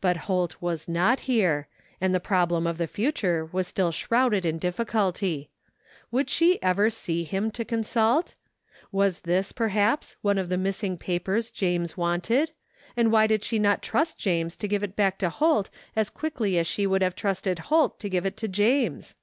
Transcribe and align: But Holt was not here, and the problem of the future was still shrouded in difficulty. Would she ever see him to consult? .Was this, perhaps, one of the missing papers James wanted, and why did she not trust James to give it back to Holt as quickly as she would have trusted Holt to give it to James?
But 0.00 0.16
Holt 0.26 0.56
was 0.60 0.88
not 0.88 1.20
here, 1.30 1.68
and 2.00 2.12
the 2.12 2.18
problem 2.18 2.66
of 2.66 2.78
the 2.78 2.88
future 2.88 3.48
was 3.52 3.68
still 3.68 3.92
shrouded 3.92 4.44
in 4.44 4.58
difficulty. 4.58 5.50
Would 6.10 6.28
she 6.28 6.60
ever 6.64 6.90
see 6.90 7.22
him 7.22 7.52
to 7.52 7.64
consult? 7.64 8.34
.Was 8.90 9.20
this, 9.20 9.52
perhaps, 9.52 10.16
one 10.20 10.36
of 10.38 10.48
the 10.48 10.58
missing 10.58 10.98
papers 10.98 11.52
James 11.52 11.96
wanted, 11.96 12.50
and 12.96 13.12
why 13.12 13.28
did 13.28 13.44
she 13.44 13.60
not 13.60 13.82
trust 13.82 14.18
James 14.18 14.56
to 14.56 14.66
give 14.66 14.82
it 14.82 14.96
back 14.96 15.16
to 15.18 15.28
Holt 15.30 15.70
as 15.94 16.10
quickly 16.10 16.58
as 16.58 16.66
she 16.66 16.84
would 16.84 17.02
have 17.02 17.14
trusted 17.14 17.60
Holt 17.70 18.00
to 18.00 18.08
give 18.10 18.26
it 18.26 18.36
to 18.38 18.48
James? 18.48 19.14